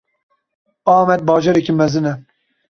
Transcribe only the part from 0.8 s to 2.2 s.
Amed bajarekî mezin e.